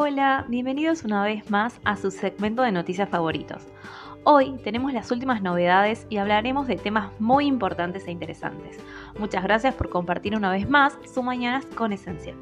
[0.00, 3.66] Hola, bienvenidos una vez más a su segmento de noticias favoritos.
[4.22, 8.78] Hoy tenemos las últimas novedades y hablaremos de temas muy importantes e interesantes.
[9.18, 12.36] Muchas gracias por compartir una vez más su mañanas con Esencial.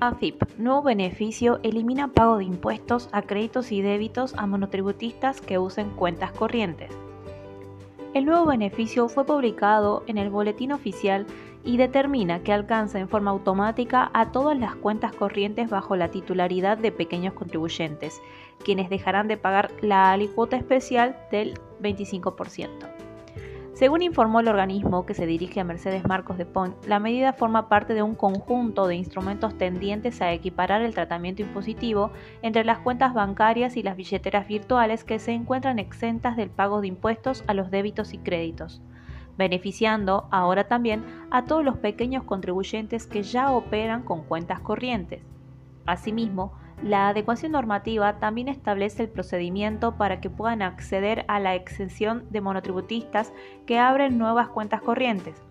[0.00, 5.90] AFIP, nuevo beneficio, elimina pago de impuestos a créditos y débitos a monotributistas que usen
[5.90, 6.90] cuentas corrientes.
[8.12, 11.26] El nuevo beneficio fue publicado en el boletín oficial
[11.64, 16.76] y determina que alcanza en forma automática a todas las cuentas corrientes bajo la titularidad
[16.76, 18.20] de pequeños contribuyentes,
[18.64, 22.99] quienes dejarán de pagar la alícuota especial del 25%.
[23.80, 27.70] Según informó el organismo que se dirige a Mercedes Marcos de Pont, la medida forma
[27.70, 32.10] parte de un conjunto de instrumentos tendientes a equiparar el tratamiento impositivo
[32.42, 36.88] entre las cuentas bancarias y las billeteras virtuales que se encuentran exentas del pago de
[36.88, 38.82] impuestos a los débitos y créditos
[39.38, 45.22] beneficiando ahora también a todos los pequeños contribuyentes que ya operan con cuentas corrientes.
[45.86, 52.24] Asimismo, la adecuación normativa también establece el procedimiento para que puedan acceder a la exención
[52.30, 53.32] de monotributistas
[53.66, 55.42] que abren nuevas cuentas corrientes.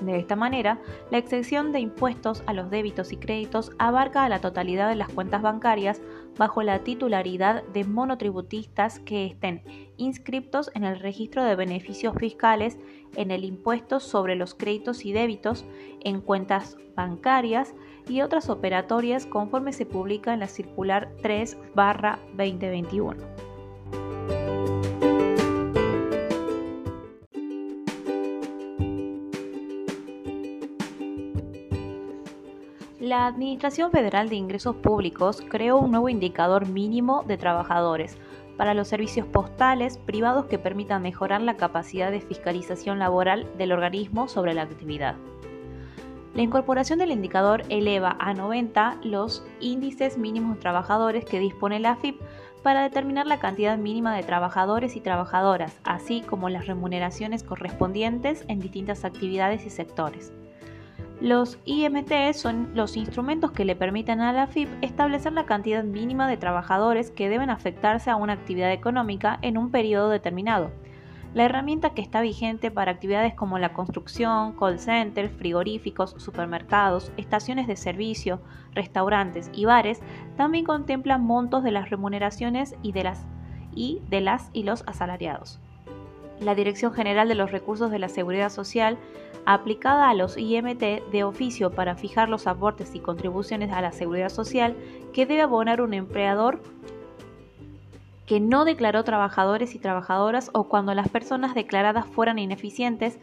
[0.00, 0.78] De esta manera,
[1.10, 5.08] la exención de impuestos a los débitos y créditos abarca a la totalidad de las
[5.08, 6.02] cuentas bancarias
[6.36, 9.62] bajo la titularidad de monotributistas que estén
[9.96, 12.78] inscriptos en el registro de beneficios fiscales,
[13.16, 15.64] en el impuesto sobre los créditos y débitos,
[16.04, 17.74] en cuentas bancarias
[18.06, 23.55] y otras operatorias conforme se publica en la circular 3 2021.
[33.06, 38.18] La Administración Federal de Ingresos Públicos creó un nuevo indicador mínimo de trabajadores
[38.56, 44.26] para los servicios postales privados que permitan mejorar la capacidad de fiscalización laboral del organismo
[44.26, 45.14] sobre la actividad.
[46.34, 51.92] La incorporación del indicador eleva a 90 los índices mínimos de trabajadores que dispone la
[51.92, 52.20] AFIP
[52.64, 58.58] para determinar la cantidad mínima de trabajadores y trabajadoras, así como las remuneraciones correspondientes en
[58.58, 60.32] distintas actividades y sectores.
[61.26, 66.28] Los IMT son los instrumentos que le permiten a la FIP establecer la cantidad mínima
[66.28, 70.70] de trabajadores que deben afectarse a una actividad económica en un periodo determinado.
[71.34, 77.66] La herramienta que está vigente para actividades como la construcción, call centers, frigoríficos, supermercados, estaciones
[77.66, 78.40] de servicio,
[78.72, 80.02] restaurantes y bares
[80.36, 83.26] también contempla montos de las remuneraciones y de las
[83.74, 85.58] y de las y los asalariados.
[86.40, 88.98] La Dirección General de los Recursos de la Seguridad Social
[89.46, 94.28] aplicada a los IMT de oficio para fijar los aportes y contribuciones a la seguridad
[94.28, 94.76] social
[95.12, 96.60] que debe abonar un empleador
[98.26, 103.18] que no declaró trabajadores y trabajadoras o cuando las personas declaradas fueran ineficientes,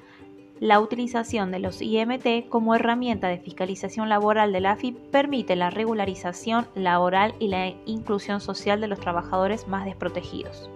[0.61, 5.69] la utilización de los IMT como herramienta de fiscalización laboral de la AFIP permite la
[5.69, 10.69] regularización laboral y la inclusión social de los trabajadores más desprotegidos.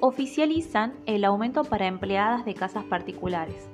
[0.00, 3.68] Oficializan el aumento para empleadas de casas particulares.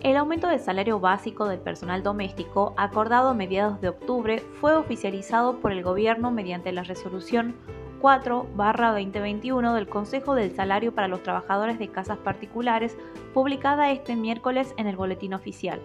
[0.00, 5.58] El aumento del salario básico del personal doméstico, acordado a mediados de octubre, fue oficializado
[5.58, 7.54] por el Gobierno mediante la resolución
[8.00, 12.96] 4-2021 del Consejo del Salario para los Trabajadores de Casas Particulares,
[13.34, 15.80] publicada este miércoles en el Boletín Oficial.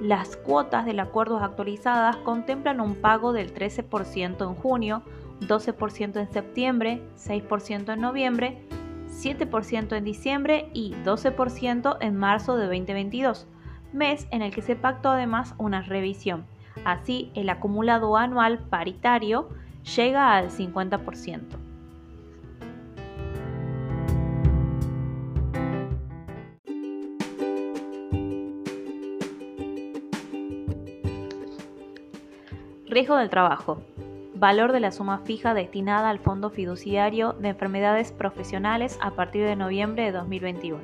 [0.00, 5.02] Las cuotas del acuerdo actualizadas contemplan un pago del 13% en junio,
[5.40, 8.68] 12% en septiembre, 6% en noviembre
[9.18, 13.46] 7% en diciembre y 12% en marzo de 2022,
[13.92, 16.46] mes en el que se pactó además una revisión.
[16.84, 19.48] Así, el acumulado anual paritario
[19.96, 21.58] llega al 50%.
[32.86, 33.82] Riesgo del trabajo
[34.38, 39.56] valor de la suma fija destinada al Fondo Fiduciario de Enfermedades Profesionales a partir de
[39.56, 40.78] noviembre de 2021.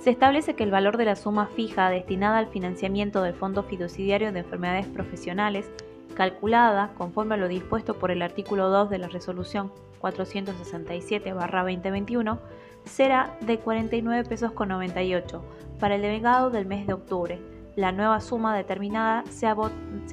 [0.00, 4.32] Se establece que el valor de la suma fija destinada al financiamiento del Fondo Fiduciario
[4.32, 5.70] de Enfermedades Profesionales,
[6.14, 12.38] calculada conforme a lo dispuesto por el artículo 2 de la Resolución 467-2021,
[12.86, 15.44] será de 49 pesos con 98
[15.78, 17.38] para el delegado del mes de octubre,
[17.76, 19.46] la nueva suma determinada se,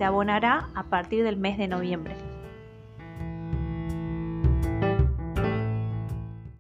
[0.04, 2.31] abonará a partir del mes de noviembre.